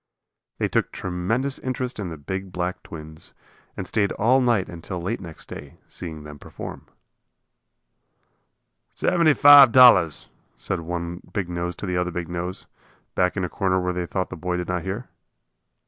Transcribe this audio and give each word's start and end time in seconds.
They 0.57 0.67
took 0.67 0.91
tremendous 0.91 1.59
interest 1.59 1.99
in 1.99 2.09
the 2.09 2.17
big 2.17 2.51
black 2.51 2.81
twins, 2.81 3.35
and 3.77 3.85
stayed 3.85 4.11
all 4.13 4.41
night 4.41 4.67
and 4.67 4.83
till 4.83 4.99
late 4.99 5.21
next 5.21 5.47
day, 5.47 5.77
seeing 5.87 6.23
them 6.23 6.39
perform. 6.39 6.87
"Seventy 8.95 9.35
five 9.35 9.71
dollars," 9.71 10.31
said 10.57 10.79
one 10.79 11.21
big 11.33 11.49
nose 11.49 11.75
to 11.75 11.85
the 11.85 11.97
other 11.97 12.09
big 12.09 12.29
nose, 12.29 12.65
back 13.13 13.37
in 13.37 13.45
a 13.45 13.47
corner 13.49 13.79
where 13.79 13.93
they 13.93 14.07
thought 14.07 14.31
the 14.31 14.35
boy 14.35 14.57
did 14.57 14.69
not 14.69 14.81
hear. 14.81 15.07